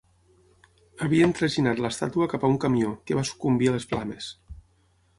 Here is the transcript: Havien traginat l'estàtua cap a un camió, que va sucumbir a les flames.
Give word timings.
Havien 1.07 1.35
traginat 1.41 1.83
l'estàtua 1.87 2.31
cap 2.33 2.49
a 2.49 2.51
un 2.57 2.59
camió, 2.65 2.97
que 3.07 3.21
va 3.21 3.29
sucumbir 3.33 3.71
a 3.73 3.79
les 3.79 3.89
flames. 3.93 4.35